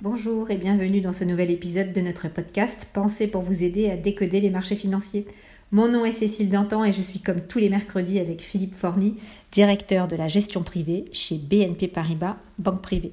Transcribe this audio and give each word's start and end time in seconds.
Bonjour 0.00 0.50
et 0.50 0.56
bienvenue 0.56 1.00
dans 1.00 1.12
ce 1.12 1.24
nouvel 1.24 1.50
épisode 1.50 1.92
de 1.92 2.00
notre 2.00 2.28
podcast 2.28 2.86
Pensez 2.92 3.26
pour 3.26 3.42
vous 3.42 3.62
aider 3.62 3.90
à 3.90 3.96
décoder 3.96 4.40
les 4.40 4.50
marchés 4.50 4.76
financiers. 4.76 5.26
Mon 5.70 5.88
nom 5.88 6.04
est 6.04 6.12
Cécile 6.12 6.50
Dantan 6.50 6.84
et 6.84 6.92
je 6.92 7.02
suis 7.02 7.20
comme 7.20 7.40
tous 7.40 7.58
les 7.58 7.68
mercredis 7.68 8.18
avec 8.18 8.40
Philippe 8.40 8.74
Forny, 8.74 9.16
directeur 9.50 10.08
de 10.08 10.16
la 10.16 10.28
gestion 10.28 10.62
privée 10.62 11.06
chez 11.12 11.36
BNP 11.36 11.88
Paribas, 11.88 12.36
banque 12.58 12.82
privée. 12.82 13.12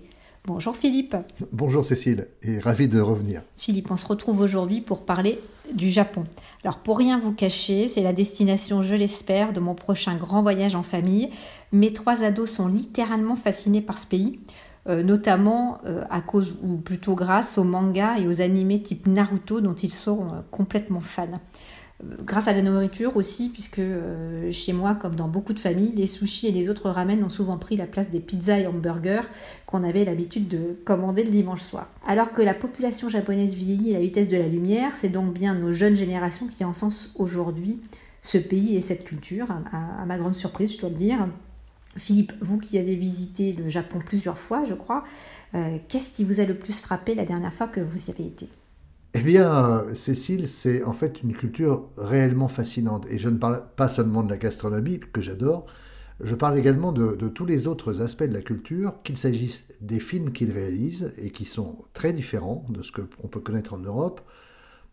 Bonjour 0.49 0.75
Philippe. 0.75 1.15
Bonjour 1.51 1.85
Cécile 1.85 2.27
et 2.41 2.57
ravi 2.57 2.87
de 2.87 2.99
revenir. 2.99 3.43
Philippe, 3.55 3.91
on 3.91 3.97
se 3.97 4.07
retrouve 4.07 4.41
aujourd'hui 4.41 4.81
pour 4.81 5.05
parler 5.05 5.39
du 5.75 5.91
Japon. 5.91 6.23
Alors 6.63 6.79
pour 6.79 6.97
rien 6.97 7.19
vous 7.19 7.31
cacher, 7.31 7.87
c'est 7.87 8.01
la 8.01 8.13
destination, 8.13 8.81
je 8.81 8.95
l'espère, 8.95 9.53
de 9.53 9.59
mon 9.59 9.75
prochain 9.75 10.15
grand 10.15 10.41
voyage 10.41 10.73
en 10.73 10.81
famille. 10.81 11.29
Mes 11.71 11.93
trois 11.93 12.23
ados 12.23 12.49
sont 12.49 12.67
littéralement 12.67 13.35
fascinés 13.35 13.81
par 13.81 13.99
ce 13.99 14.07
pays. 14.07 14.39
Euh, 14.87 15.03
notamment 15.03 15.79
euh, 15.85 16.03
à 16.09 16.21
cause 16.21 16.55
ou 16.63 16.77
plutôt 16.77 17.13
grâce 17.13 17.57
aux 17.57 17.65
mangas 17.65 18.17
et 18.17 18.27
aux 18.27 18.41
animés 18.41 18.81
type 18.81 19.05
Naruto 19.07 19.59
dont 19.59 19.75
ils 19.75 19.91
sont 19.91 20.21
euh, 20.21 20.39
complètement 20.49 21.01
fans. 21.01 21.27
Grâce 22.01 22.47
à 22.47 22.53
la 22.53 22.61
nourriture 22.61 23.17
aussi, 23.17 23.49
puisque 23.49 23.81
chez 24.51 24.71
moi, 24.71 24.95
comme 24.95 25.15
dans 25.15 25.27
beaucoup 25.27 25.51
de 25.51 25.59
familles, 25.59 25.91
les 25.95 26.07
sushis 26.07 26.47
et 26.47 26.51
les 26.51 26.69
autres 26.69 26.89
ramen 26.89 27.21
ont 27.23 27.29
souvent 27.29 27.57
pris 27.57 27.75
la 27.75 27.87
place 27.87 28.09
des 28.09 28.21
pizzas 28.21 28.59
et 28.59 28.67
hamburgers 28.67 29.23
qu'on 29.65 29.83
avait 29.83 30.05
l'habitude 30.05 30.47
de 30.47 30.77
commander 30.85 31.25
le 31.25 31.29
dimanche 31.29 31.61
soir. 31.61 31.89
Alors 32.07 32.31
que 32.31 32.41
la 32.41 32.53
population 32.53 33.09
japonaise 33.09 33.55
vieillit 33.55 33.95
à 33.95 33.99
la 33.99 34.05
vitesse 34.05 34.29
de 34.29 34.37
la 34.37 34.47
lumière, 34.47 34.95
c'est 34.95 35.09
donc 35.09 35.33
bien 35.33 35.55
nos 35.55 35.73
jeunes 35.73 35.95
générations 35.95 36.47
qui 36.47 36.63
encensent 36.63 37.11
aujourd'hui 37.15 37.81
ce 38.21 38.37
pays 38.37 38.77
et 38.77 38.81
cette 38.81 39.03
culture, 39.03 39.47
à 39.71 40.05
ma 40.05 40.17
grande 40.17 40.35
surprise, 40.35 40.73
je 40.73 40.79
dois 40.79 40.89
le 40.89 40.95
dire. 40.95 41.27
Philippe, 41.97 42.33
vous 42.41 42.57
qui 42.59 42.77
avez 42.77 42.95
visité 42.95 43.53
le 43.53 43.67
Japon 43.67 43.99
plusieurs 44.05 44.37
fois, 44.37 44.63
je 44.63 44.73
crois, 44.73 45.03
euh, 45.55 45.77
qu'est-ce 45.87 46.11
qui 46.11 46.23
vous 46.23 46.39
a 46.39 46.45
le 46.45 46.55
plus 46.55 46.79
frappé 46.79 47.15
la 47.15 47.25
dernière 47.25 47.53
fois 47.53 47.67
que 47.67 47.81
vous 47.81 48.07
y 48.07 48.11
avez 48.11 48.25
été? 48.25 48.47
Eh 49.15 49.21
bien, 49.21 49.85
Cécile, 49.95 50.47
c'est 50.47 50.83
en 50.83 50.93
fait 50.93 51.23
une 51.23 51.33
culture 51.33 51.89
réellement 51.97 52.47
fascinante. 52.47 53.07
Et 53.09 53.17
je 53.17 53.29
ne 53.29 53.37
parle 53.37 53.63
pas 53.75 53.89
seulement 53.89 54.23
de 54.23 54.29
la 54.29 54.37
gastronomie, 54.37 54.99
que 54.99 55.21
j'adore, 55.21 55.65
je 56.21 56.35
parle 56.35 56.59
également 56.59 56.91
de, 56.91 57.15
de, 57.15 57.27
tous 57.29 57.45
les 57.45 57.67
autres 57.67 58.01
aspects 58.01 58.23
de 58.23 58.33
la 58.33 58.41
culture, 58.41 59.01
qu'il 59.03 59.17
s'agisse 59.17 59.67
des 59.81 59.99
films 59.99 60.31
qu'ils 60.31 60.51
réalisent 60.51 61.13
et 61.17 61.31
qui 61.31 61.45
sont 61.45 61.85
très 61.93 62.13
différents 62.13 62.65
de 62.69 62.83
ce 62.83 62.91
qu'on 62.91 63.27
peut 63.27 63.39
connaître 63.39 63.73
en 63.73 63.79
Europe, 63.79 64.21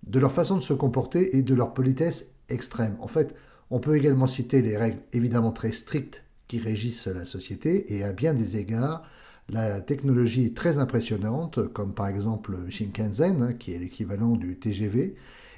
de 0.07 0.19
leur 0.19 0.33
façon 0.33 0.57
de 0.57 0.63
se 0.63 0.73
comporter 0.73 1.37
et 1.37 1.43
de 1.43 1.55
leur 1.55 1.75
politesse 1.75 2.27
extrême. 2.49 2.97
En 3.01 3.09
fait, 3.09 3.35
on 3.71 3.81
peut 3.81 3.97
également 3.97 4.29
citer 4.29 4.63
les 4.63 4.77
règles 4.77 5.01
évidemment 5.13 5.53
très 5.53 5.73
strictes 5.73 6.23
qui 6.47 6.61
régissent 6.61 7.09
la 7.09 7.27
société 7.27 7.97
et 7.97 8.05
à 8.05 8.13
bien 8.13 8.33
des 8.33 8.57
égards, 8.57 9.03
la 9.49 9.81
technologie 9.81 10.47
est 10.47 10.57
très 10.57 10.79
impressionnante, 10.79 11.69
comme 11.73 11.95
par 11.95 12.09
exemple 12.09 12.57
Shinkansen, 12.69 13.43
hein, 13.43 13.53
qui 13.53 13.73
est 13.73 13.79
l'équivalent 13.79 14.37
du 14.37 14.59
TGV, 14.59 15.15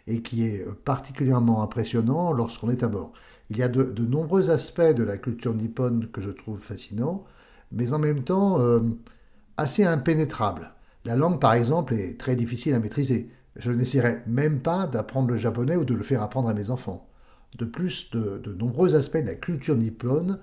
et 0.06 0.22
qui 0.22 0.45
est 0.45 0.67
particulièrement 0.84 1.62
impressionnant 1.62 2.33
lorsqu'on 2.33 2.70
est 2.70 2.83
à 2.83 2.89
bord. 2.89 3.12
Il 3.50 3.56
y 3.56 3.62
a 3.62 3.69
de, 3.69 4.05
nombreux 4.05 4.50
aspects 4.50 4.80
de 4.80 5.03
la 5.03 5.17
culture 5.17 5.55
nippone 5.55 6.08
que 6.12 6.20
je 6.20 6.30
trouve 6.30 6.58
fascinants, 6.61 7.25
mais 7.72 7.92
en 7.92 7.98
même 7.98 8.25
temps 8.25 8.61
euh, 8.61 8.80
assez 9.56 9.84
impénétrables. 9.84 10.73
La 11.05 11.17
langue, 11.17 11.41
par 11.41 11.55
exemple, 11.55 11.95
est 11.95 12.19
très 12.19 12.36
difficile 12.36 12.75
à 12.75 12.78
maîtriser. 12.78 13.30
Je 13.56 13.73
n'essaierai 13.73 14.23
même 14.27 14.61
pas 14.61 14.86
d'apprendre 14.86 15.28
le 15.28 15.36
japonais 15.36 15.77
ou 15.77 15.84
de 15.84 15.95
le 15.95 16.02
faire 16.02 16.23
apprendre 16.23 16.48
à 16.48 16.55
mes 16.55 16.70
enfants. 16.70 17.08
De 17.56 17.64
plus, 17.64 18.11
de, 18.11 18.39
de 18.39 18.52
nombreux 18.52 18.95
aspects 18.95 19.17
de 19.17 19.27
la 19.27 19.34
culture 19.34 19.77
nippone 19.77 20.39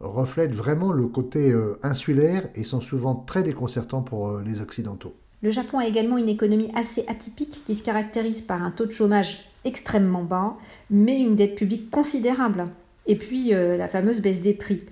reflètent 0.00 0.54
vraiment 0.54 0.92
le 0.92 1.06
côté 1.06 1.50
euh, 1.50 1.78
insulaire 1.82 2.48
et 2.54 2.64
sont 2.64 2.80
souvent 2.80 3.14
très 3.14 3.42
déconcertants 3.42 4.02
pour 4.02 4.28
euh, 4.28 4.42
les 4.44 4.60
Occidentaux. 4.60 5.14
Le 5.42 5.50
Japon 5.50 5.78
a 5.78 5.86
également 5.86 6.18
une 6.18 6.28
économie 6.28 6.70
assez 6.74 7.04
atypique 7.06 7.62
qui 7.64 7.74
se 7.74 7.82
caractérise 7.82 8.40
par 8.40 8.62
un 8.62 8.70
taux 8.70 8.86
de 8.86 8.90
chômage 8.90 9.50
extrêmement 9.64 10.22
bas, 10.22 10.56
mais 10.90 11.20
une 11.20 11.36
dette 11.36 11.54
publique 11.54 11.90
considérable. 11.90 12.64
Et 13.06 13.16
puis 13.16 13.54
euh, 13.54 13.76
la 13.76 13.88
fameuse 13.88 14.20
baisse 14.20 14.40
des 14.40 14.54
prix. 14.54 14.84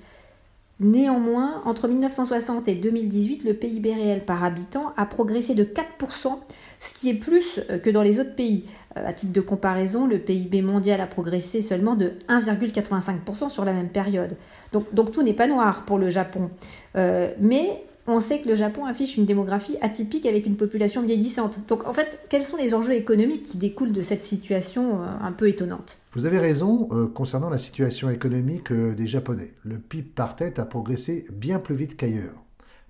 Néanmoins, 0.82 1.62
entre 1.64 1.86
1960 1.86 2.66
et 2.66 2.74
2018, 2.74 3.44
le 3.44 3.54
PIB 3.54 3.94
réel 3.94 4.24
par 4.24 4.42
habitant 4.42 4.92
a 4.96 5.06
progressé 5.06 5.54
de 5.54 5.62
4%, 5.62 6.38
ce 6.80 6.94
qui 6.94 7.08
est 7.08 7.14
plus 7.14 7.60
euh, 7.70 7.78
que 7.78 7.88
dans 7.88 8.02
les 8.02 8.18
autres 8.18 8.34
pays. 8.34 8.64
Euh, 8.96 9.06
à 9.06 9.12
titre 9.12 9.32
de 9.32 9.40
comparaison, 9.40 10.08
le 10.08 10.18
PIB 10.18 10.60
mondial 10.60 11.00
a 11.00 11.06
progressé 11.06 11.62
seulement 11.62 11.94
de 11.94 12.14
1,85% 12.28 13.48
sur 13.48 13.64
la 13.64 13.72
même 13.72 13.90
période. 13.90 14.36
Donc, 14.72 14.92
donc 14.92 15.12
tout 15.12 15.22
n'est 15.22 15.32
pas 15.32 15.46
noir 15.46 15.84
pour 15.84 15.98
le 15.98 16.10
Japon. 16.10 16.50
Euh, 16.96 17.30
mais 17.38 17.84
on 18.06 18.20
sait 18.20 18.40
que 18.40 18.48
le 18.48 18.56
Japon 18.56 18.84
affiche 18.84 19.16
une 19.16 19.24
démographie 19.24 19.76
atypique 19.80 20.26
avec 20.26 20.46
une 20.46 20.56
population 20.56 21.02
vieillissante. 21.02 21.60
Donc 21.68 21.86
en 21.86 21.92
fait, 21.92 22.18
quels 22.28 22.42
sont 22.42 22.56
les 22.56 22.74
enjeux 22.74 22.94
économiques 22.94 23.44
qui 23.44 23.58
découlent 23.58 23.92
de 23.92 24.00
cette 24.00 24.24
situation 24.24 25.02
euh, 25.02 25.06
un 25.20 25.32
peu 25.32 25.48
étonnante? 25.48 26.00
Vous 26.14 26.26
avez 26.26 26.38
raison 26.38 26.88
euh, 26.90 27.06
concernant 27.06 27.48
la 27.48 27.58
situation 27.58 28.10
économique 28.10 28.72
euh, 28.72 28.94
des 28.94 29.06
Japonais. 29.06 29.52
Le 29.64 29.78
PIB 29.78 30.08
par 30.14 30.34
tête 30.34 30.58
a 30.58 30.64
progressé 30.64 31.26
bien 31.30 31.58
plus 31.58 31.76
vite 31.76 31.96
qu'ailleurs. 31.96 32.34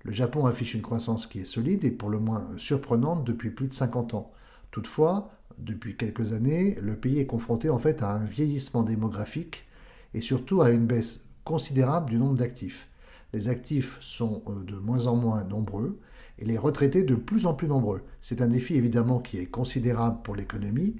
Le 0.03 0.11
Japon 0.11 0.45
affiche 0.45 0.73
une 0.73 0.81
croissance 0.81 1.27
qui 1.27 1.39
est 1.39 1.45
solide 1.45 1.85
et 1.85 1.91
pour 1.91 2.09
le 2.09 2.19
moins 2.19 2.47
surprenante 2.57 3.23
depuis 3.23 3.51
plus 3.51 3.67
de 3.67 3.73
50 3.73 4.15
ans. 4.15 4.31
Toutefois, 4.71 5.31
depuis 5.59 5.95
quelques 5.95 6.33
années, 6.33 6.77
le 6.81 6.95
pays 6.95 7.19
est 7.19 7.25
confronté 7.27 7.69
en 7.69 7.77
fait 7.77 8.01
à 8.01 8.11
un 8.11 8.25
vieillissement 8.25 8.83
démographique 8.83 9.65
et 10.13 10.21
surtout 10.21 10.61
à 10.61 10.71
une 10.71 10.87
baisse 10.87 11.19
considérable 11.45 12.09
du 12.09 12.17
nombre 12.17 12.35
d'actifs 12.35 12.87
les 13.33 13.49
actifs 13.49 13.97
sont 13.99 14.43
euh, 14.47 14.63
de 14.63 14.75
moins 14.75 15.07
en 15.07 15.15
moins 15.15 15.43
nombreux 15.43 15.99
et 16.39 16.45
les 16.45 16.57
retraités 16.57 17.03
de 17.03 17.15
plus 17.15 17.45
en 17.45 17.53
plus 17.53 17.67
nombreux. 17.67 18.03
C'est 18.21 18.41
un 18.41 18.47
défi 18.47 18.75
évidemment 18.75 19.19
qui 19.19 19.37
est 19.37 19.45
considérable 19.45 20.19
pour 20.23 20.35
l'économie, 20.35 20.95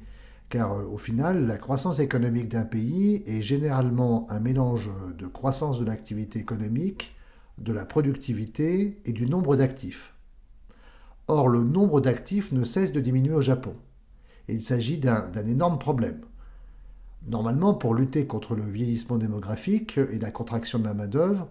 car 0.50 0.74
euh, 0.74 0.84
au 0.86 0.98
final, 0.98 1.46
la 1.46 1.58
croissance 1.58 2.00
économique 2.00 2.50
d'un 2.50 2.64
pays 2.64 3.24
est 3.28 3.42
généralement 3.42 4.28
un 4.30 4.40
mélange 4.40 4.90
de 5.18 5.28
croissance 5.28 5.80
de 5.80 5.86
l'activité 5.86 6.40
économique, 6.40 7.16
de 7.60 7.72
la 7.72 7.86
productivité 7.86 9.00
et 9.06 9.14
du 9.14 9.28
nombre 9.28 9.56
d'actifs. 9.56 10.14
Or, 11.28 11.48
le 11.48 11.64
nombre 11.64 12.02
d'actifs 12.02 12.52
ne 12.52 12.66
cesse 12.66 12.92
de 12.92 13.00
diminuer 13.00 13.36
au 13.36 13.42
Japon. 13.42 13.76
Il 14.50 14.62
s'agit 14.62 14.98
d'un 14.98 15.48
énorme 15.48 15.80
problème. 15.80 16.20
Normalement, 17.28 17.74
pour 17.74 17.94
lutter 17.94 18.28
contre 18.28 18.56
le 18.56 18.64
vieillissement 18.64 19.18
démographique 19.18 19.98
et 19.98 20.20
la 20.20 20.32
contraction 20.32 20.80
de 20.80 20.84
la 20.84 20.94
main-d'œuvre, 20.94 21.48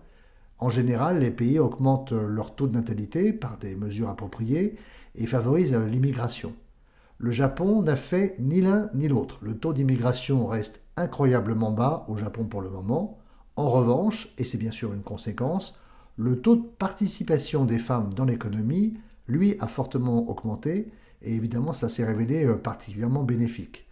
en 0.63 0.69
général, 0.69 1.19
les 1.19 1.33
pays 1.33 1.59
augmentent 1.59 2.13
leur 2.13 2.55
taux 2.55 2.69
de 2.69 2.75
natalité 2.75 3.33
par 3.33 3.59
des 3.59 3.75
mesures 3.75 4.09
appropriées 4.09 4.77
et 5.17 5.27
favorisent 5.27 5.75
l'immigration. 5.75 6.53
Le 7.19 7.33
Japon 7.33 7.83
n'a 7.83 7.97
fait 7.97 8.37
ni 8.39 8.61
l'un 8.61 8.89
ni 8.95 9.09
l'autre. 9.09 9.41
Le 9.43 9.57
taux 9.57 9.73
d'immigration 9.73 10.47
reste 10.47 10.81
incroyablement 10.97 11.73
bas 11.73 12.07
au 12.09 12.17
Japon 12.17 12.45
pour 12.45 12.61
le 12.61 12.71
moment. 12.71 13.19
En 13.57 13.71
revanche, 13.71 14.33
et 14.39 14.45
c'est 14.45 14.57
bien 14.57 14.71
sûr 14.71 14.93
une 14.93 15.03
conséquence, 15.03 15.77
le 16.17 16.41
taux 16.41 16.55
de 16.55 16.67
participation 16.79 17.65
des 17.65 17.81
femmes 17.81 18.15
dans 18.15 18.25
l'économie, 18.25 18.95
lui, 19.27 19.57
a 19.59 19.67
fortement 19.67 20.31
augmenté, 20.31 20.93
et 21.23 21.35
évidemment, 21.35 21.73
ça 21.73 21.89
s'est 21.89 22.05
révélé 22.05 22.45
euh, 22.45 22.55
particulièrement 22.55 23.25
bénéfique. 23.25 23.89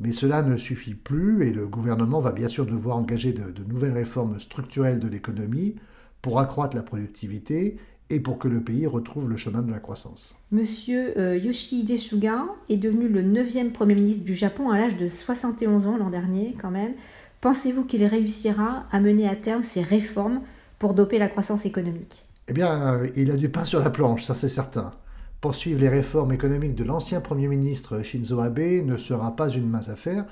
Mais 0.00 0.12
cela 0.12 0.42
ne 0.42 0.56
suffit 0.56 0.94
plus, 0.94 1.46
et 1.46 1.52
le 1.52 1.66
gouvernement 1.66 2.20
va 2.20 2.32
bien 2.32 2.48
sûr 2.48 2.64
devoir 2.64 2.96
engager 2.96 3.34
de, 3.34 3.50
de 3.50 3.64
nouvelles 3.64 3.92
réformes 3.92 4.40
structurelles 4.40 4.98
de 4.98 5.08
l'économie 5.08 5.76
pour 6.22 6.40
accroître 6.40 6.76
la 6.76 6.82
productivité 6.82 7.76
et 8.10 8.20
pour 8.20 8.38
que 8.38 8.48
le 8.48 8.60
pays 8.60 8.86
retrouve 8.86 9.28
le 9.28 9.36
chemin 9.36 9.62
de 9.62 9.70
la 9.70 9.78
croissance. 9.78 10.34
Monsieur 10.52 11.18
euh, 11.18 11.36
Yoshihide 11.36 11.96
Suga 11.96 12.44
est 12.68 12.76
devenu 12.76 13.08
le 13.08 13.22
neuvième 13.22 13.72
Premier 13.72 13.94
ministre 13.94 14.24
du 14.24 14.34
Japon 14.34 14.70
à 14.70 14.78
l'âge 14.78 14.96
de 14.96 15.08
71 15.08 15.86
ans 15.86 15.96
l'an 15.96 16.10
dernier 16.10 16.54
quand 16.60 16.70
même. 16.70 16.94
Pensez-vous 17.40 17.84
qu'il 17.84 18.04
réussira 18.04 18.86
à 18.92 19.00
mener 19.00 19.28
à 19.28 19.36
terme 19.36 19.62
ces 19.62 19.82
réformes 19.82 20.40
pour 20.78 20.94
doper 20.94 21.18
la 21.18 21.28
croissance 21.28 21.66
économique? 21.66 22.26
Eh 22.48 22.52
bien, 22.52 22.94
euh, 22.94 23.08
il 23.16 23.30
a 23.30 23.36
du 23.36 23.48
pain 23.48 23.64
sur 23.64 23.80
la 23.80 23.90
planche, 23.90 24.22
ça 24.22 24.34
c'est 24.34 24.48
certain. 24.48 24.92
Poursuivre 25.40 25.80
les 25.80 25.88
réformes 25.88 26.32
économiques 26.32 26.74
de 26.76 26.84
l'ancien 26.84 27.20
Premier 27.20 27.48
ministre 27.48 28.02
Shinzo 28.02 28.40
Abe 28.40 28.84
ne 28.84 28.96
sera 28.96 29.34
pas 29.34 29.48
une 29.48 29.68
mince 29.68 29.88
affaire, 29.88 30.24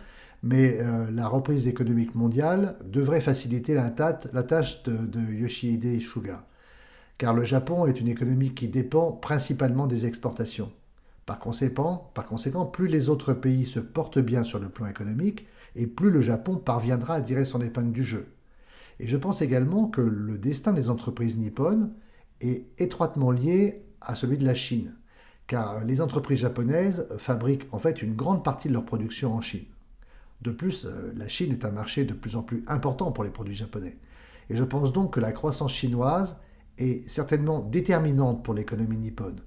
mais 0.44 0.78
euh, 0.78 1.10
la 1.10 1.26
reprise 1.26 1.66
économique 1.68 2.14
mondiale 2.14 2.76
devrait 2.84 3.22
faciliter 3.22 3.72
la, 3.72 3.90
tâche 3.90 4.82
de, 4.82 5.32
Yoshihide 5.32 6.02
Suga, 6.02 6.44
car 7.16 7.32
le 7.32 7.44
Japon 7.44 7.86
est 7.86 7.98
une 7.98 8.08
économie 8.08 8.52
qui 8.52 8.68
dépend 8.68 9.10
principalement 9.10 9.86
des 9.86 10.04
exportations. 10.04 10.70
Par 11.24 11.38
conséquent, 11.38 12.10
par 12.12 12.26
conséquent, 12.26 12.66
plus 12.66 12.88
les 12.88 13.08
autres 13.08 13.32
pays 13.32 13.64
se 13.64 13.80
portent 13.80 14.18
bien 14.18 14.44
sur 14.44 14.58
le 14.58 14.68
plan 14.68 14.86
économique, 14.86 15.46
et 15.76 15.86
plus 15.86 16.10
le 16.10 16.20
Japon 16.20 16.56
parviendra 16.56 17.14
à 17.14 17.22
tirer 17.22 17.46
son 17.46 17.62
épingle 17.62 17.92
du 17.92 18.04
jeu. 18.04 18.26
Et 19.00 19.06
je 19.06 19.16
pense 19.16 19.40
également 19.40 19.88
que 19.88 20.02
le 20.02 20.36
destin 20.36 20.74
des 20.74 20.90
entreprises 20.90 21.38
nippones 21.38 21.90
est 22.42 22.66
étroitement 22.76 23.30
lié 23.30 23.82
à 24.02 24.14
celui 24.14 24.36
de 24.36 24.44
la 24.44 24.54
Chine, 24.54 24.94
car 25.46 25.82
les 25.84 26.02
entreprises 26.02 26.40
japonaises 26.40 27.08
fabriquent 27.16 27.66
en 27.72 27.78
fait 27.78 28.02
une 28.02 28.14
grande 28.14 28.44
partie 28.44 28.68
de 28.68 28.74
leur 28.74 28.84
production 28.84 29.34
en 29.34 29.40
Chine. 29.40 29.64
De 30.44 30.50
plus, 30.50 30.84
euh, 30.84 31.10
la 31.16 31.26
Chine 31.26 31.52
est 31.52 31.64
un 31.64 31.70
marché 31.70 32.04
de 32.04 32.12
plus 32.12 32.36
en 32.36 32.42
plus 32.42 32.64
important 32.66 33.10
pour 33.12 33.24
les 33.24 33.30
produits 33.30 33.54
japonais. 33.54 33.96
Et 34.50 34.56
je 34.56 34.62
pense 34.62 34.92
donc 34.92 35.14
que 35.14 35.20
la 35.20 35.32
croissance 35.32 35.72
chinoise 35.72 36.38
est 36.76 37.08
certainement 37.08 37.60
déterminante 37.60 38.44
pour 38.44 38.52
l'économie 38.52 38.98
nippone. 38.98 39.40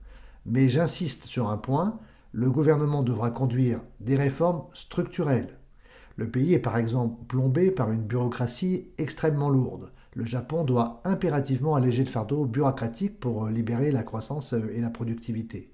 Mais 0.47 0.69
j'insiste 0.69 1.25
sur 1.25 1.49
un 1.49 1.57
point, 1.57 1.99
le 2.31 2.49
gouvernement 2.49 3.03
devra 3.03 3.29
conduire 3.29 3.79
des 3.99 4.15
réformes 4.15 4.63
structurelles. 4.73 5.59
Le 6.15 6.31
pays 6.31 6.55
est 6.55 6.59
par 6.59 6.77
exemple 6.77 7.23
plombé 7.27 7.69
par 7.69 7.91
une 7.91 8.01
bureaucratie 8.01 8.89
extrêmement 8.97 9.49
lourde. 9.49 9.91
Le 10.15 10.25
Japon 10.25 10.63
doit 10.63 11.03
impérativement 11.05 11.75
alléger 11.75 12.03
le 12.03 12.09
fardeau 12.09 12.45
bureaucratique 12.45 13.19
pour 13.19 13.45
libérer 13.49 13.91
la 13.91 14.01
croissance 14.01 14.53
et 14.53 14.81
la 14.81 14.89
productivité. 14.89 15.71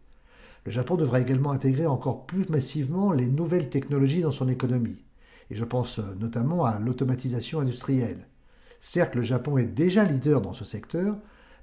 Le 0.66 0.72
Japon 0.72 0.98
devra 0.98 1.22
également 1.22 1.52
intégrer 1.52 1.86
encore 1.86 2.26
plus 2.26 2.50
massivement 2.50 3.14
les 3.14 3.28
nouvelles 3.28 3.70
technologies 3.70 4.22
dans 4.22 4.32
son 4.32 4.50
économie. 4.50 4.98
Et 5.50 5.56
je 5.56 5.66
pense 5.66 6.00
notamment 6.20 6.66
à 6.66 6.80
l'automatisation 6.80 7.60
industrielle. 7.60 8.28
Certes, 8.80 9.16
le 9.16 9.22
Japon 9.22 9.58
est 9.58 9.66
déjà 9.66 10.04
leader 10.04 10.42
dans 10.42 10.54
ce 10.54 10.66
secteur, 10.66 11.18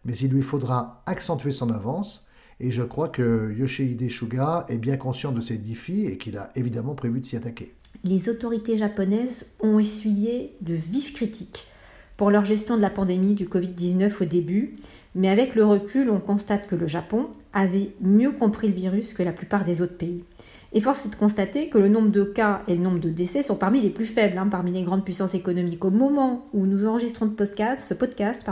mais 0.04 0.16
il 0.16 0.30
lui 0.30 0.42
faudra 0.42 1.02
accentuer 1.06 1.52
son 1.52 1.70
avance, 1.70 2.26
et 2.60 2.70
je 2.70 2.82
crois 2.82 3.08
que 3.08 3.54
Yoshihide 3.56 4.10
Suga 4.10 4.66
est 4.68 4.78
bien 4.78 4.96
conscient 4.96 5.32
de 5.32 5.40
ces 5.40 5.56
défis 5.56 6.06
et 6.06 6.18
qu'il 6.18 6.36
a 6.36 6.50
évidemment 6.54 6.94
prévu 6.94 7.20
de 7.20 7.26
s'y 7.26 7.36
attaquer. 7.36 7.74
Les 8.04 8.28
autorités 8.28 8.76
japonaises 8.76 9.50
ont 9.60 9.78
essuyé 9.78 10.56
de 10.60 10.74
vives 10.74 11.12
critiques 11.12 11.66
pour 12.20 12.30
leur 12.30 12.44
gestion 12.44 12.76
de 12.76 12.82
la 12.82 12.90
pandémie 12.90 13.34
du 13.34 13.46
Covid-19 13.46 14.20
au 14.20 14.26
début, 14.26 14.76
mais 15.14 15.30
avec 15.30 15.54
le 15.54 15.64
recul, 15.64 16.10
on 16.10 16.20
constate 16.20 16.66
que 16.66 16.74
le 16.74 16.86
Japon 16.86 17.28
avait 17.54 17.92
mieux 18.02 18.32
compris 18.32 18.68
le 18.68 18.74
virus 18.74 19.14
que 19.14 19.22
la 19.22 19.32
plupart 19.32 19.64
des 19.64 19.80
autres 19.80 19.96
pays. 19.96 20.24
Et 20.74 20.82
force 20.82 21.06
est 21.06 21.08
de 21.08 21.14
constater 21.14 21.70
que 21.70 21.78
le 21.78 21.88
nombre 21.88 22.10
de 22.10 22.22
cas 22.22 22.60
et 22.68 22.74
le 22.74 22.82
nombre 22.82 22.98
de 22.98 23.08
décès 23.08 23.42
sont 23.42 23.56
parmi 23.56 23.80
les 23.80 23.88
plus 23.88 24.04
faibles 24.04 24.36
hein, 24.36 24.48
parmi 24.50 24.70
les 24.70 24.82
grandes 24.82 25.02
puissances 25.02 25.34
économiques. 25.34 25.82
Au 25.82 25.90
moment 25.90 26.44
où 26.52 26.66
nous 26.66 26.84
enregistrons 26.84 27.24
ce 27.24 27.94
podcast, 27.94 28.50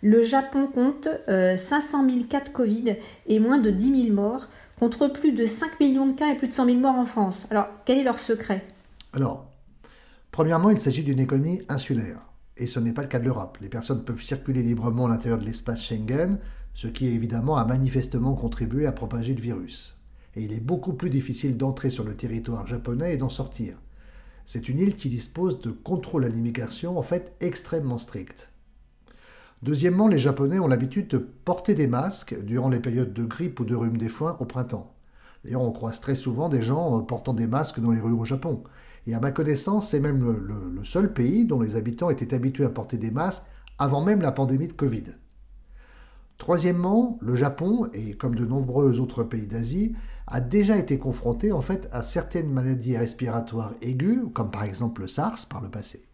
le 0.00 0.22
Japon 0.22 0.66
compte 0.66 1.08
500 1.28 2.08
000 2.08 2.24
cas 2.24 2.40
de 2.40 2.48
Covid 2.48 2.96
et 3.26 3.38
moins 3.38 3.58
de 3.58 3.68
10 3.68 4.04
000 4.04 4.14
morts, 4.14 4.48
contre 4.78 5.08
plus 5.08 5.32
de 5.32 5.44
5 5.44 5.78
millions 5.78 6.06
de 6.06 6.14
cas 6.14 6.32
et 6.32 6.38
plus 6.38 6.48
de 6.48 6.54
100 6.54 6.64
000 6.64 6.78
morts 6.78 6.96
en 6.96 7.04
France. 7.04 7.48
Alors, 7.50 7.66
quel 7.84 7.98
est 7.98 8.04
leur 8.04 8.18
secret? 8.18 8.64
Alors, 9.12 9.44
premièrement, 10.30 10.70
il 10.70 10.80
s'agit 10.80 11.02
d'une 11.04 11.20
économie 11.20 11.60
insulaire. 11.68 12.16
Et 12.56 12.66
ce 12.66 12.78
n'est 12.80 12.92
pas 12.92 13.02
le 13.02 13.08
cas 13.08 13.18
de 13.18 13.24
l'Europe. 13.24 13.58
Les 13.60 13.68
personnes 13.68 14.04
peuvent 14.04 14.22
circuler 14.22 14.62
librement 14.62 15.06
à 15.06 15.08
l'intérieur 15.08 15.38
de 15.38 15.44
l'espace 15.44 15.82
Schengen, 15.82 16.38
ce 16.72 16.86
qui 16.86 17.08
évidemment 17.08 17.56
a 17.56 17.64
manifestement 17.64 18.34
contribué 18.34 18.86
à 18.86 18.92
propager 18.92 19.34
le 19.34 19.40
virus 19.40 19.96
et 20.36 20.42
il 20.42 20.52
est 20.52 20.60
beaucoup 20.60 20.94
plus 20.94 21.10
difficile 21.10 21.56
d'entrer 21.56 21.90
sur 21.90 22.04
le 22.04 22.16
territoire 22.16 22.66
japonais 22.66 23.14
et 23.14 23.16
d'en 23.16 23.28
sortir. 23.28 23.76
C'est 24.46 24.68
une 24.68 24.78
île 24.78 24.96
qui 24.96 25.08
dispose 25.08 25.60
de 25.60 25.70
contrôles 25.70 26.24
à 26.24 26.28
l'immigration 26.28 26.98
en 26.98 27.02
fait 27.02 27.34
extrêmement 27.40 27.98
stricts. 27.98 28.50
Deuxièmement, 29.62 30.08
les 30.08 30.18
Japonais 30.18 30.58
ont 30.58 30.66
l'habitude 30.66 31.08
de 31.08 31.16
porter 31.16 31.74
des 31.74 31.86
masques 31.86 32.36
durant 32.44 32.68
les 32.68 32.80
périodes 32.80 33.14
de 33.14 33.24
grippe 33.24 33.60
ou 33.60 33.64
de 33.64 33.74
rhume 33.74 33.96
des 33.96 34.10
foins 34.10 34.36
au 34.40 34.44
printemps. 34.44 34.93
D'ailleurs, 35.44 35.62
on 35.62 35.72
croise 35.72 36.00
très 36.00 36.14
souvent 36.14 36.48
des 36.48 36.62
gens 36.62 36.98
euh, 36.98 37.02
portant 37.02 37.34
des 37.34 37.46
masques 37.46 37.80
dans 37.80 37.90
les 37.90 38.00
rues 38.00 38.12
au 38.12 38.24
Japon. 38.24 38.64
Et 39.06 39.14
à 39.14 39.20
ma 39.20 39.30
connaissance, 39.30 39.90
c'est 39.90 40.00
même 40.00 40.24
le, 40.24 40.82
seul 40.84 41.12
pays 41.12 41.44
dont 41.44 41.60
les 41.60 41.76
habitants 41.76 42.10
étaient 42.10 42.34
habitués 42.34 42.64
à 42.64 42.70
porter 42.70 42.96
des 42.96 43.10
masques 43.10 43.42
avant 43.78 44.02
même 44.02 44.22
la 44.22 44.32
pandémie 44.32 44.68
de 44.68 44.72
Covid. 44.72 45.04
Troisièmement, 46.38 47.18
le 47.20 47.36
Japon, 47.36 47.88
et 47.92 48.14
comme 48.14 48.34
de 48.34 48.46
nombreux 48.46 49.00
autres 49.00 49.22
pays 49.22 49.46
d'Asie, 49.46 49.94
a 50.26 50.40
déjà 50.40 50.78
été 50.78 50.98
confronté 50.98 51.52
en 51.52 51.60
fait 51.60 51.88
à 51.92 52.02
certaines 52.02 52.50
maladies 52.50 52.96
respiratoires 52.96 53.74
aiguës, 53.82 54.26
comme 54.32 54.50
par 54.50 54.64
exemple 54.64 55.02
le 55.02 55.08
SARS 55.08 55.46
par 55.48 55.60
le 55.60 55.68
passé. 55.68 56.06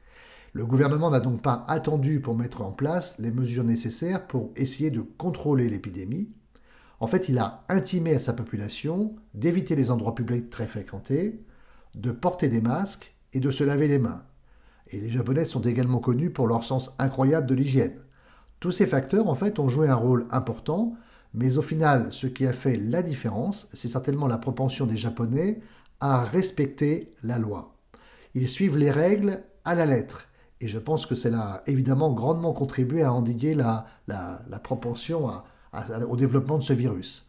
Le 0.53 0.67
gouvernement 0.67 1.11
n'a 1.11 1.21
donc 1.21 1.43
pas 1.43 1.65
attendu 1.69 2.21
pour 2.21 2.35
mettre 2.35 2.63
en 2.63 2.73
place 2.73 3.17
les 3.21 3.31
mesures 3.31 3.63
nécessaires 3.63 4.27
pour 4.27 4.51
essayer 4.57 4.91
de 4.91 5.01
contrôler 5.01 5.71
l'épidémie. 5.71 6.29
En 7.01 7.07
fait, 7.07 7.29
il 7.29 7.39
a 7.39 7.65
intimé 7.69 8.15
à 8.15 8.19
sa 8.19 8.35
population 8.35 9.17
d'éviter 9.35 9.75
les 9.75 9.91
endroits 9.91 10.15
publics 10.15 10.51
très 10.51 10.67
fréquentés, 10.67 11.41
de 11.95 12.13
porter 12.13 12.49
des 12.49 12.61
masques 12.61 13.15
et 13.33 13.41
de 13.41 13.51
se 13.51 13.65
laver 13.65 13.89
les 13.89 13.99
mains. 13.99 14.23
Et 14.89 15.01
les 15.01 15.11
Japonais 15.11 15.45
sont 15.45 15.63
également 15.63 15.99
connus 15.99 16.31
pour 16.31 16.47
leur 16.47 16.65
sens 16.65 16.95
incroyable 16.99 17.47
de 17.47 17.55
l'hygiène. 17.55 17.99
Tous 18.61 18.73
ces 18.73 18.87
facteurs, 18.87 19.29
en 19.29 19.35
fait, 19.35 19.59
ont 19.59 19.69
joué 19.69 19.89
un 19.89 19.95
rôle 19.95 20.27
important, 20.31 20.95
mais 21.33 21.57
au 21.57 21.63
final, 21.63 22.13
ce 22.13 22.27
qui 22.27 22.47
a 22.47 22.53
fait 22.53 22.77
la 22.77 23.03
différence, 23.03 23.69
c'est 23.73 23.89
certainement 23.89 24.27
la 24.27 24.39
propension 24.39 24.85
des 24.85 24.99
Japonais 24.99 25.61
à 26.01 26.25
respecter 26.25 27.15
la 27.23 27.39
loi. 27.39 27.75
Ils 28.35 28.49
suivent 28.49 28.77
les 28.77 28.91
règles 28.91 29.43
à 29.65 29.75
la 29.75 29.87
lettre. 29.87 30.29
Et 30.61 30.69
je 30.69 30.79
pense 30.79 31.07
que 31.07 31.15
cela 31.15 31.41
a 31.41 31.63
évidemment 31.67 32.13
grandement 32.13 32.53
contribué 32.53 33.03
à 33.03 33.13
endiguer 33.13 33.55
la, 33.55 33.87
propension 34.63 35.31
au 36.09 36.17
développement 36.17 36.59
de 36.59 36.63
ce 36.63 36.73
virus. 36.73 37.27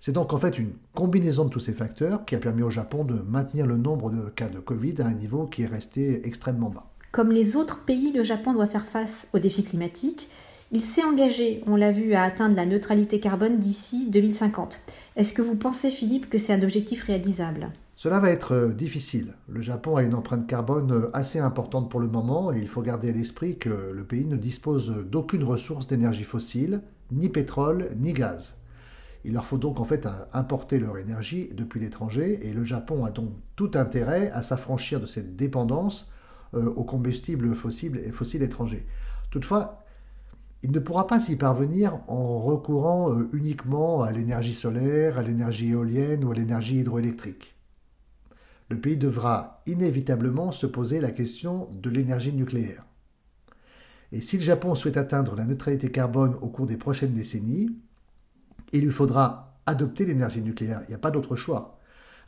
C'est 0.00 0.12
donc 0.12 0.32
en 0.32 0.38
fait 0.38 0.58
une 0.58 0.72
combinaison 0.94 1.44
de 1.44 1.50
tous 1.50 1.60
ces 1.60 1.72
facteurs 1.72 2.24
qui 2.24 2.34
a 2.34 2.38
permis 2.38 2.62
au 2.62 2.70
Japon 2.70 3.04
de 3.04 3.14
maintenir 3.14 3.66
le 3.66 3.76
nombre 3.76 4.10
de 4.10 4.28
cas 4.30 4.48
de 4.48 4.58
Covid 4.58 4.96
à 5.00 5.06
un 5.06 5.14
niveau 5.14 5.46
qui 5.46 5.62
est 5.62 5.66
resté 5.66 6.26
extrêmement 6.26 6.68
bas. 6.68 6.86
Comme 7.12 7.30
les 7.30 7.56
autres 7.56 7.84
pays, 7.84 8.12
le 8.12 8.22
Japon 8.22 8.52
doit 8.52 8.66
faire 8.66 8.86
face 8.86 9.28
aux 9.32 9.38
défis 9.38 9.62
climatiques 9.62 10.28
il 10.74 10.80
s'est 10.80 11.04
engagé, 11.04 11.62
on 11.68 11.76
l'a 11.76 11.92
vu, 11.92 12.14
à 12.14 12.24
atteindre 12.24 12.56
la 12.56 12.66
neutralité 12.66 13.20
carbone 13.20 13.58
d'ici 13.58 14.08
2050. 14.08 14.80
Est-ce 15.14 15.32
que 15.32 15.40
vous 15.40 15.54
pensez, 15.54 15.88
Philippe, 15.88 16.28
que 16.28 16.36
c'est 16.36 16.52
un 16.52 16.62
objectif 16.62 17.04
réalisable? 17.04 17.70
Cela 18.04 18.20
va 18.20 18.28
être 18.28 18.52
euh, 18.52 18.68
difficile. 18.68 19.32
Le 19.48 19.62
Japon 19.62 19.96
a 19.96 20.02
une 20.02 20.14
empreinte 20.14 20.46
carbone 20.46 20.92
euh, 20.92 21.10
assez 21.14 21.38
importante 21.38 21.90
pour 21.90 22.00
le 22.00 22.06
moment 22.06 22.52
et 22.52 22.58
il 22.58 22.68
faut 22.68 22.82
garder 22.82 23.08
à 23.08 23.12
l'esprit 23.12 23.56
que 23.56 23.70
le 23.70 24.04
pays 24.04 24.26
ne 24.26 24.36
dispose 24.36 24.94
d'aucune 25.10 25.42
ressource 25.42 25.86
d'énergie 25.86 26.22
fossile, 26.22 26.82
ni 27.12 27.30
pétrole, 27.30 27.92
ni 27.96 28.12
gaz. 28.12 28.58
Il 29.24 29.32
leur 29.32 29.46
faut 29.46 29.56
donc 29.56 29.80
en 29.80 29.84
fait 29.84 30.06
importer 30.34 30.78
leur 30.78 30.98
énergie 30.98 31.48
depuis 31.54 31.80
l'étranger 31.80 32.46
et 32.46 32.52
le 32.52 32.62
Japon 32.62 33.06
a 33.06 33.10
donc 33.10 33.30
tout 33.56 33.70
intérêt 33.72 34.30
à 34.32 34.42
s'affranchir 34.42 35.00
de 35.00 35.06
cette 35.06 35.34
dépendance 35.34 36.12
euh, 36.52 36.74
aux 36.76 36.84
combustibles 36.84 37.54
fossiles, 37.54 38.12
fossiles 38.12 38.42
étrangers. 38.42 38.84
Toutefois, 39.30 39.82
il 40.62 40.72
ne 40.72 40.78
pourra 40.78 41.06
pas 41.06 41.20
s'y 41.20 41.36
parvenir 41.36 41.98
en 42.08 42.38
recourant 42.38 43.16
uniquement 43.32 44.02
à 44.02 44.12
l'énergie 44.12 44.52
solaire, 44.52 45.16
à 45.16 45.22
l'énergie 45.22 45.70
éolienne 45.70 46.22
ou 46.22 46.32
à 46.32 46.34
l'énergie 46.34 46.80
hydroélectrique. 46.80 47.53
Le 48.70 48.80
pays 48.80 48.96
devra 48.96 49.62
inévitablement 49.66 50.52
se 50.52 50.66
poser 50.66 51.00
la 51.00 51.10
question 51.10 51.68
de 51.72 51.90
l'énergie 51.90 52.32
nucléaire. 52.32 52.84
Et 54.12 54.20
si 54.20 54.36
le 54.36 54.42
Japon 54.42 54.74
souhaite 54.74 54.96
atteindre 54.96 55.34
la 55.34 55.44
neutralité 55.44 55.90
carbone 55.90 56.36
au 56.40 56.48
cours 56.48 56.66
des 56.66 56.76
prochaines 56.76 57.14
décennies, 57.14 57.70
il 58.72 58.82
lui 58.82 58.90
faudra 58.90 59.58
adopter 59.66 60.04
l'énergie 60.04 60.42
nucléaire. 60.42 60.82
Il 60.86 60.90
n'y 60.90 60.94
a 60.94 60.98
pas 60.98 61.10
d'autre 61.10 61.36
choix. 61.36 61.78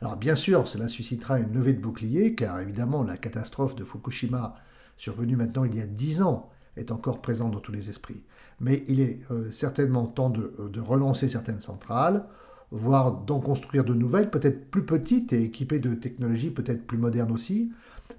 Alors 0.01 0.15
bien 0.15 0.35
sûr, 0.35 0.67
cela 0.67 0.87
suscitera 0.87 1.39
une 1.39 1.53
levée 1.53 1.73
de 1.73 1.81
bouclier, 1.81 2.35
car 2.35 2.59
évidemment 2.59 3.03
la 3.03 3.17
catastrophe 3.17 3.75
de 3.75 3.83
Fukushima, 3.83 4.55
survenue 4.97 5.35
maintenant 5.35 5.63
il 5.63 5.75
y 5.75 5.81
a 5.81 5.87
dix 5.87 6.21
ans, 6.21 6.49
est 6.75 6.91
encore 6.91 7.21
présent 7.21 7.49
dans 7.49 7.59
tous 7.59 7.71
les 7.71 7.89
esprits. 7.89 8.21
Mais 8.59 8.83
il 8.87 8.99
est 8.99 9.19
euh, 9.31 9.51
certainement 9.51 10.05
temps 10.05 10.31
euh, 10.37 10.69
de, 10.69 10.79
relancer 10.79 11.29
certaines 11.29 11.59
centrales, 11.59 12.25
voire 12.71 13.11
d'en 13.11 13.39
construire 13.39 13.85
de 13.85 13.93
nouvelles, 13.93 14.29
peut-être 14.29 14.69
plus 14.69 14.85
petites 14.85 15.33
et 15.33 15.43
équipées 15.43 15.79
de 15.79 15.93
technologies 15.93 16.49
peut-être 16.49 16.85
plus 16.85 16.97
modernes 16.97 17.31
aussi, 17.31 17.71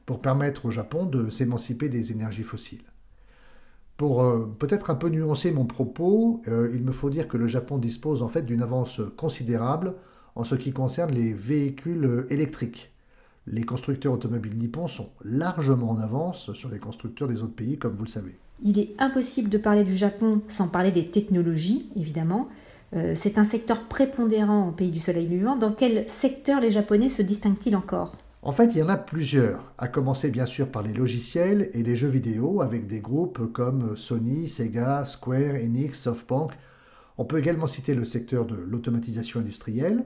pour 0.06 0.20
permettre 0.20 0.66
au 0.66 0.70
Japon 0.70 1.06
de 1.06 1.30
s'émanciper 1.30 1.88
des 1.88 2.12
énergies 2.12 2.42
fossiles. 2.42 2.84
Pour 3.96 4.22
euh, 4.22 4.46
peut-être 4.58 4.90
un 4.90 4.94
peu 4.94 5.08
nuancer 5.08 5.50
mon 5.50 5.66
propos, 5.66 6.42
il 6.46 6.82
me 6.82 6.92
faut 6.92 7.10
dire 7.10 7.28
que 7.28 7.36
le 7.36 7.48
Japon 7.48 7.78
dispose 7.78 8.22
en 8.22 8.28
fait 8.28 8.42
d'une 8.42 8.62
avance 8.62 9.00
considérable 9.16 9.94
en 10.34 10.44
ce 10.44 10.54
qui 10.54 10.72
concerne 10.72 11.12
les 11.12 11.32
véhicules 11.32 12.26
électriques 12.30 12.92
les 13.52 13.62
constructeurs 13.62 14.12
automobiles 14.12 14.56
nippons 14.56 14.88
sont 14.88 15.08
largement 15.24 15.90
en 15.90 15.98
avance 15.98 16.52
sur 16.54 16.68
les 16.68 16.78
constructeurs 16.78 17.28
des 17.28 17.42
autres 17.42 17.54
pays, 17.54 17.78
comme 17.78 17.94
vous 17.94 18.04
le 18.04 18.10
savez. 18.10 18.36
Il 18.64 18.78
est 18.78 18.90
impossible 18.98 19.48
de 19.48 19.58
parler 19.58 19.84
du 19.84 19.96
Japon 19.96 20.42
sans 20.48 20.68
parler 20.68 20.90
des 20.90 21.08
technologies, 21.08 21.88
évidemment. 21.96 22.48
Euh, 22.94 23.14
c'est 23.14 23.38
un 23.38 23.44
secteur 23.44 23.86
prépondérant 23.86 24.68
au 24.68 24.72
pays 24.72 24.90
du 24.90 24.98
soleil 24.98 25.28
levant. 25.28 25.56
Dans 25.56 25.72
quel 25.72 26.08
secteur 26.08 26.60
les 26.60 26.70
Japonais 26.70 27.08
se 27.08 27.22
distinguent-ils 27.22 27.76
encore? 27.76 28.16
En 28.40 28.52
fait, 28.52 28.66
il 28.66 28.78
y 28.78 28.82
en 28.82 28.88
a 28.88 28.96
plusieurs, 28.96 29.74
à 29.78 29.88
commencer 29.88 30.30
bien 30.30 30.46
sûr 30.46 30.70
par 30.70 30.82
les 30.82 30.92
logiciels 30.92 31.70
et 31.74 31.82
les 31.82 31.96
jeux 31.96 32.08
vidéo, 32.08 32.62
avec 32.62 32.86
des 32.86 33.00
groupes 33.00 33.52
comme 33.52 33.96
Sony, 33.96 34.48
Sega, 34.48 35.04
Square, 35.04 35.56
Enix, 35.56 35.98
SoftBank. 36.00 36.52
On 37.18 37.24
peut 37.24 37.38
également 37.38 37.66
citer 37.66 37.94
le 37.94 38.04
secteur 38.04 38.46
de 38.46 38.54
l'automatisation 38.54 39.40
industrielle, 39.40 40.04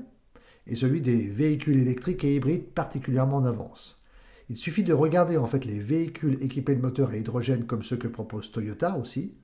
et 0.66 0.76
celui 0.76 1.00
des 1.00 1.26
véhicules 1.28 1.76
électriques 1.76 2.24
et 2.24 2.34
hybrides 2.36 2.70
particulièrement 2.70 3.36
en 3.36 3.44
avance. 3.44 4.02
Il 4.48 4.56
suffit 4.56 4.82
de 4.82 4.92
regarder 4.92 5.36
en 5.36 5.46
fait 5.46 5.64
les 5.64 5.78
véhicules 5.78 6.38
équipés 6.42 6.74
de 6.74 6.82
moteurs 6.82 7.10
à 7.10 7.16
hydrogène 7.16 7.64
comme 7.64 7.82
ceux 7.82 7.96
que 7.96 8.08
propose 8.08 8.50
Toyota 8.50 8.96
aussi. 8.96 9.34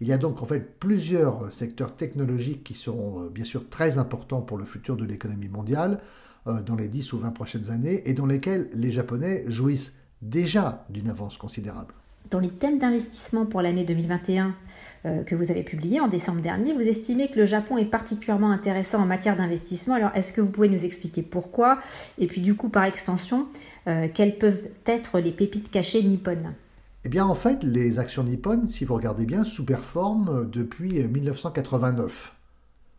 Il 0.00 0.08
y 0.08 0.12
a 0.12 0.18
donc 0.18 0.42
en 0.42 0.46
fait 0.46 0.78
plusieurs 0.78 1.52
secteurs 1.52 1.94
technologiques 1.94 2.64
qui 2.64 2.74
seront 2.74 3.24
euh, 3.24 3.28
bien 3.28 3.44
sûr 3.44 3.68
très 3.68 3.98
importants 3.98 4.40
pour 4.40 4.56
le 4.56 4.64
futur 4.64 4.96
de 4.96 5.04
l'économie 5.04 5.48
mondiale 5.48 6.00
euh, 6.46 6.62
dans 6.62 6.74
les 6.74 6.88
10 6.88 7.12
ou 7.12 7.18
20 7.18 7.30
prochaines 7.30 7.70
années 7.70 8.02
et 8.08 8.14
dans 8.14 8.26
lesquels 8.26 8.70
les 8.72 8.90
Japonais 8.90 9.44
jouissent 9.46 9.92
déjà 10.22 10.86
d'une 10.88 11.10
avance 11.10 11.36
considérable. 11.36 11.94
Dans 12.30 12.38
les 12.38 12.48
thèmes 12.48 12.78
d'investissement 12.78 13.44
pour 13.44 13.60
l'année 13.60 13.84
2021 13.84 14.54
euh, 15.04 15.22
que 15.24 15.34
vous 15.34 15.50
avez 15.50 15.64
publié 15.64 16.00
en 16.00 16.08
décembre 16.08 16.40
dernier, 16.40 16.72
vous 16.72 16.86
estimez 16.86 17.28
que 17.28 17.38
le 17.38 17.44
Japon 17.44 17.76
est 17.76 17.84
particulièrement 17.84 18.50
intéressant 18.50 19.02
en 19.02 19.06
matière 19.06 19.36
d'investissement. 19.36 19.94
Alors, 19.94 20.12
est-ce 20.14 20.32
que 20.32 20.40
vous 20.40 20.50
pouvez 20.50 20.68
nous 20.68 20.84
expliquer 20.84 21.22
pourquoi? 21.22 21.78
Et 22.18 22.26
puis, 22.26 22.40
du 22.40 22.54
coup, 22.54 22.68
par 22.68 22.84
extension, 22.84 23.48
quelles 24.14 24.38
peuvent 24.38 24.68
être 24.86 25.18
les 25.18 25.32
pépites 25.32 25.70
cachées 25.70 26.02
nippones 26.02 26.54
Eh 27.04 27.08
bien, 27.08 27.24
en 27.24 27.34
fait, 27.34 27.62
les 27.64 27.98
actions 27.98 28.24
nippones, 28.24 28.68
si 28.68 28.84
vous 28.84 28.94
regardez 28.94 29.24
bien, 29.24 29.44
sous-performent 29.44 30.44
depuis 30.44 31.02
1989. 31.02 32.34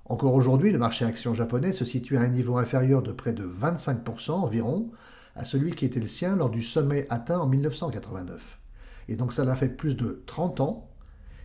Encore 0.05 0.33
aujourd'hui, 0.33 0.71
le 0.71 0.79
marché 0.79 1.05
action 1.05 1.35
japonais 1.35 1.71
se 1.71 1.85
situe 1.85 2.17
à 2.17 2.21
un 2.21 2.27
niveau 2.27 2.57
inférieur 2.57 3.03
de 3.03 3.11
près 3.11 3.31
de 3.31 3.45
25% 3.45 4.31
environ 4.31 4.91
à 5.35 5.45
celui 5.45 5.73
qui 5.73 5.85
était 5.85 5.99
le 5.99 6.07
sien 6.07 6.35
lors 6.35 6.49
du 6.49 6.63
sommet 6.63 7.05
atteint 7.09 7.39
en 7.39 7.47
1989. 7.47 8.59
Et 9.07 9.15
donc 9.15 9.33
ça 9.33 9.45
l'a 9.45 9.55
fait 9.55 9.69
plus 9.69 9.95
de 9.95 10.23
30 10.25 10.61
ans, 10.61 10.89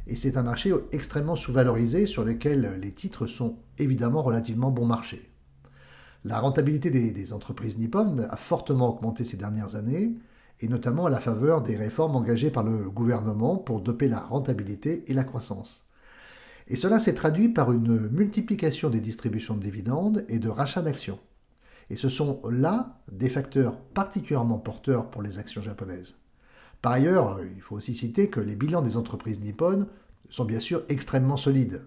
et 0.06 0.16
c'est 0.16 0.36
un 0.36 0.42
marché 0.42 0.72
extrêmement 0.92 1.36
sous-valorisé 1.36 2.06
sur 2.06 2.24
lequel 2.24 2.78
les 2.80 2.92
titres 2.92 3.26
sont 3.26 3.58
évidemment 3.78 4.22
relativement 4.22 4.70
bon 4.70 4.86
marché. 4.86 5.30
La 6.24 6.40
rentabilité 6.40 6.90
des, 6.90 7.32
entreprises 7.32 7.78
nippones 7.78 8.26
a 8.30 8.36
fortement 8.36 8.88
augmenté 8.88 9.22
ces 9.24 9.36
dernières 9.36 9.76
années, 9.76 10.14
et 10.60 10.68
notamment 10.68 11.06
à 11.06 11.10
la 11.10 11.20
faveur 11.20 11.62
des 11.62 11.76
réformes 11.76 12.16
engagées 12.16 12.50
par 12.50 12.62
le 12.62 12.90
gouvernement 12.90 13.56
pour 13.56 13.80
doper 13.80 14.08
la 14.08 14.20
rentabilité 14.20 15.04
et 15.06 15.14
la 15.14 15.24
croissance. 15.24 15.86
Et 16.68 16.76
cela 16.76 16.98
s'est 16.98 17.14
traduit 17.14 17.48
par 17.48 17.72
une 17.72 18.08
multiplication 18.08 18.90
des 18.90 19.00
distributions 19.00 19.54
de 19.54 19.62
dividendes 19.62 20.24
et 20.28 20.38
de 20.38 20.48
rachats 20.48 20.82
d'actions. 20.82 21.20
Et 21.90 21.96
ce 21.96 22.08
sont 22.08 22.40
là 22.50 22.98
des 23.12 23.28
facteurs 23.28 23.78
particulièrement 23.78 24.58
porteurs 24.58 25.10
pour 25.10 25.22
les 25.22 25.38
actions 25.38 25.62
japonaises. 25.62 26.18
Par 26.82 26.92
ailleurs, 26.92 27.40
il 27.54 27.60
faut 27.60 27.76
aussi 27.76 27.94
citer 27.94 28.28
que 28.28 28.40
les 28.40 28.56
bilans 28.56 28.82
des 28.82 28.96
entreprises 28.96 29.40
nippones 29.40 29.86
sont 30.28 30.44
bien 30.44 30.60
sûr 30.60 30.82
extrêmement 30.88 31.36
solides. 31.36 31.82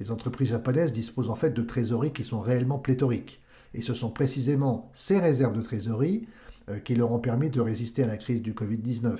Les 0.00 0.10
entreprises 0.10 0.48
japonaises 0.48 0.92
disposent 0.92 1.30
en 1.30 1.34
fait 1.34 1.50
de 1.50 1.62
trésoreries 1.62 2.12
qui 2.12 2.24
sont 2.24 2.40
réellement 2.40 2.78
pléthoriques. 2.78 3.42
Et 3.74 3.82
ce 3.82 3.92
sont 3.92 4.10
précisément 4.10 4.90
ces 4.94 5.18
réserves 5.18 5.56
de 5.56 5.62
trésorerie 5.62 6.26
qui 6.84 6.94
leur 6.94 7.12
ont 7.12 7.18
permis 7.18 7.50
de 7.50 7.60
résister 7.60 8.02
à 8.02 8.06
la 8.06 8.16
crise 8.16 8.42
du 8.42 8.52
Covid-19. 8.52 9.18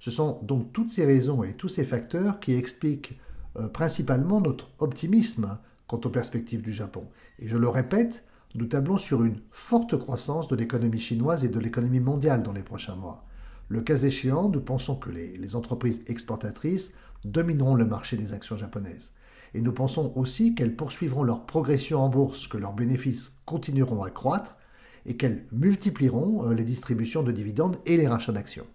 Ce 0.00 0.10
sont 0.10 0.40
donc 0.42 0.72
toutes 0.72 0.90
ces 0.90 1.06
raisons 1.06 1.44
et 1.44 1.54
tous 1.54 1.68
ces 1.70 1.84
facteurs 1.84 2.40
qui 2.40 2.52
expliquent 2.52 3.18
euh, 3.56 3.68
principalement 3.68 4.40
notre 4.40 4.70
optimisme 4.78 5.58
quant 5.86 6.00
aux 6.04 6.10
perspectives 6.10 6.60
du 6.60 6.72
Japon. 6.72 7.06
Et 7.38 7.48
je 7.48 7.56
le 7.56 7.68
répète, 7.68 8.24
nous 8.54 8.66
tablons 8.66 8.98
sur 8.98 9.24
une 9.24 9.40
forte 9.50 9.96
croissance 9.96 10.48
de 10.48 10.56
l'économie 10.56 11.00
chinoise 11.00 11.44
et 11.44 11.48
de 11.48 11.58
l'économie 11.58 12.00
mondiale 12.00 12.42
dans 12.42 12.52
les 12.52 12.62
prochains 12.62 12.96
mois. 12.96 13.24
Le 13.68 13.80
cas 13.80 13.96
échéant, 13.96 14.48
nous 14.48 14.60
pensons 14.60 14.96
que 14.96 15.10
les, 15.10 15.38
les, 15.38 15.56
entreprises 15.56 16.02
exportatrices 16.06 16.92
domineront 17.24 17.74
le 17.74 17.86
marché 17.86 18.16
des 18.16 18.32
actions 18.32 18.56
japonaises. 18.56 19.12
Et 19.54 19.60
nous 19.60 19.72
pensons 19.72 20.12
aussi 20.16 20.54
qu'elles 20.54 20.76
poursuivront 20.76 21.22
leur 21.22 21.46
progression 21.46 22.00
en 22.00 22.08
bourse, 22.08 22.46
que 22.46 22.58
leurs 22.58 22.74
bénéfices 22.74 23.32
continueront 23.46 24.02
à 24.02 24.10
croître 24.10 24.58
et 25.06 25.16
qu'elles 25.16 25.44
multiplieront 25.52 26.48
euh, 26.48 26.54
les 26.54 26.64
distributions 26.64 27.22
de 27.22 27.32
dividendes 27.32 27.78
et 27.86 27.96
les 27.96 28.08
rachats 28.08 28.32
d'actions. 28.32 28.66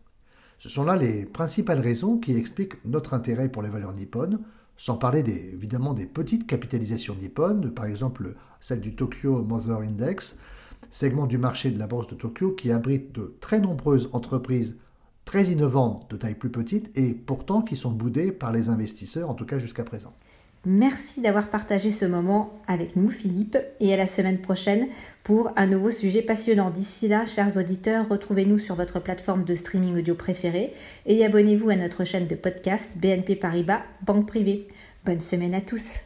Ce 0.57 0.69
sont 0.69 0.83
là 0.83 0.95
les 0.95 1.25
principales 1.25 1.79
raisons 1.79 2.17
qui 2.17 2.35
expliquent 2.35 2.83
notre 2.85 3.13
intérêt 3.13 3.49
pour 3.49 3.61
les 3.61 3.69
valeurs 3.69 3.93
nippones, 3.93 4.39
sans 4.77 4.97
parler 4.97 5.23
évidemment 5.53 5.93
des 5.93 6.05
petites 6.05 6.47
capitalisations 6.47 7.15
nippones, 7.15 7.71
par 7.71 7.85
exemple 7.85 8.35
celle 8.59 8.81
du 8.81 8.95
Tokyo 8.95 9.41
Mother 9.43 9.79
Index, 9.79 10.37
segment 10.91 11.27
du 11.27 11.37
marché 11.37 11.71
de 11.71 11.79
la 11.79 11.87
bourse 11.87 12.07
de 12.07 12.15
Tokyo 12.15 12.51
qui 12.51 12.71
abrite 12.71 13.13
de 13.13 13.35
très 13.39 13.59
nombreuses 13.59 14.09
entreprises 14.13 14.77
très 15.25 15.45
innovantes 15.45 16.09
de 16.09 16.17
taille 16.17 16.35
plus 16.35 16.49
petite 16.49 16.91
et 16.97 17.13
pourtant 17.13 17.61
qui 17.61 17.75
sont 17.75 17.91
boudées 17.91 18.31
par 18.31 18.51
les 18.51 18.69
investisseurs, 18.69 19.29
en 19.29 19.35
tout 19.35 19.45
cas 19.45 19.59
jusqu'à 19.59 19.83
présent. 19.83 20.13
Merci 20.65 21.21
d'avoir 21.21 21.49
partagé 21.49 21.89
ce 21.89 22.03
moment 22.05 22.59
avec 22.67 22.97
nous, 22.97 23.09
Philippe, 23.09 23.57
et 23.79 23.93
à 23.93 23.97
la 23.97 24.07
semaine 24.07 24.39
prochaine 24.39 24.87
pour 25.23 25.51
un 25.55 25.67
nouveau 25.67 25.89
sujet 25.89 26.21
passionnant. 26.21 26.69
D'ici 26.69 27.07
là, 27.07 27.25
chers 27.25 27.55
auditeurs, 27.55 28.09
retrouvez-nous 28.09 28.57
sur 28.57 28.75
votre 28.75 28.99
plateforme 28.99 29.45
de 29.45 29.55
streaming 29.55 29.97
audio 29.97 30.15
préférée 30.15 30.73
et 31.05 31.23
abonnez-vous 31.23 31.69
à 31.69 31.75
notre 31.77 32.03
chaîne 32.03 32.27
de 32.27 32.35
podcast 32.35 32.91
BNP 32.97 33.35
Paribas 33.35 33.83
Banque 34.01 34.27
Privée. 34.27 34.67
Bonne 35.05 35.21
semaine 35.21 35.53
à 35.53 35.61
tous. 35.61 36.01